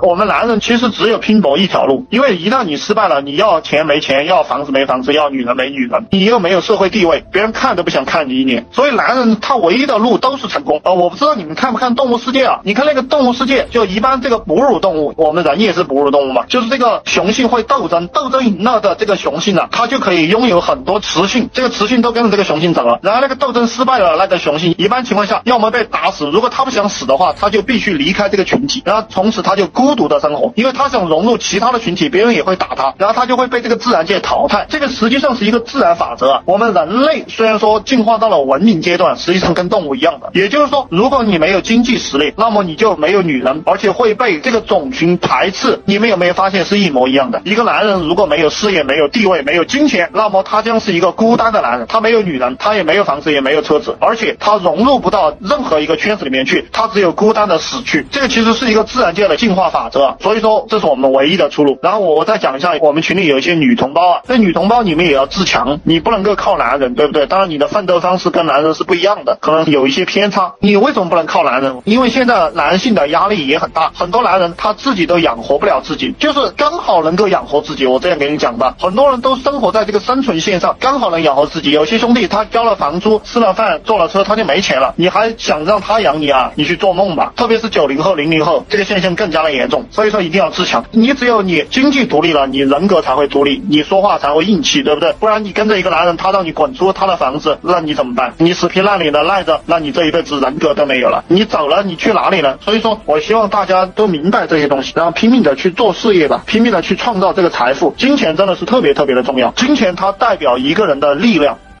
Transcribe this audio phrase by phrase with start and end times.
[0.00, 8.66] 我们男人其实只有拼搏一条路，因为一旦你失败了，你要钱没钱，要房子没房子，要女人没女人，你又没有社会地位，别人看都不想看你一眼。
[8.72, 10.80] 所以男人他唯一的路都是成功。
[10.84, 12.60] 呃，我不知道你们看不看《动物世界》啊？
[12.64, 22.98] 你看那个《动物世界》，就一般这个哺乳动物，我们人也是哺乳动物嘛，就是这个雄性会斗争，斗争赢了的这个雄性呢，它就可以拥有很多雌性，这个雌性都跟着这个雄性走了。
[23.02, 30.52] 然后那个斗争失败了，那个雄性一般情况下要么被打死，如果他不想死的话，他就必须离开这个群体，然后从此他就孤孤独的生活。
[30.56, 34.66] 因为他想融入其他的群体，别人也会打他，然后他就会被这个自然界淘汰。
[34.68, 36.42] 这个实际上是一个自然法则。
[36.44, 40.30] 我们人类虽然说进化到了文明阶段，实际上跟动物一样的。
[40.34, 45.80] 也就是说，如果你没有经济实力，那么你就没有女人，而且会被这个种群排斥。
[45.84, 47.40] 你们有没有发现是一模一样的？
[47.44, 51.86] 一个男人如果没有事业、没有地位、没有金钱，那么他将是一个孤单的男人。
[51.86, 58.06] 他没有女人，他也没有房子，也没有车子，而且他融入不到任何一个圈子里面去，他只有孤单的死去。
[58.10, 60.16] 这个其实是一个自然界的进化法则。
[60.20, 60.56] 所以说。
[60.68, 61.78] 这是我们唯一的出路。
[61.82, 67.26] 然后我我再讲一下，我们群里有一些女同胞啊，那女同胞你们也要自强，你不能够靠男人，对不对？
[67.26, 70.54] 当然你的奋斗方式跟男人是不一样的，可能有一些偏差。
[70.60, 71.80] 你为什么不能靠男人？
[71.84, 77.86] 因为现在男性的压力也很大，很多男人他自己都养活不了自己，就是刚好能够养活自己。
[77.86, 81.70] 我这样给你讲吧，很多人都生活在这个生存线上，刚好能养活自己。
[81.70, 86.50] 有些兄弟他交了房租、吃了饭、坐了车，他就没钱了，你还想让他养你啊？
[86.54, 87.32] 你去做梦吧！
[87.36, 89.84] 特别是九零后、零零后，这个现象更加的严重。
[89.90, 90.46] 所以说一定要。
[90.56, 95.12] 自强，你只有你经济独立了，你人格才会独立，你说话才会硬气，对不对？
[95.20, 98.32] 不然你跟着一个男人，他让你滚出他的房子，那你怎么办？
[98.38, 101.22] 你死皮赖脸的赖着，那你这一辈子人格都没有了。
[101.28, 102.56] 你走了，你去哪里呢？
[102.62, 107.94] 所以说我希望大家都明白这些东西，然后拼命的去做事业吧，拼命的去创造这个财富。
[107.98, 111.58] 金钱真的是特别特别的重要，金钱它代表一个人的力量。